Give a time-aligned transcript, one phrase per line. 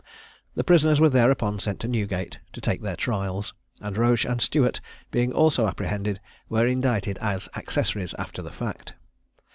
[0.55, 4.81] The prisoners were thereupon sent to Newgate to take their trials; and Roche and Stewart
[5.11, 8.95] being also apprehended, were indicted as accessories after the fact.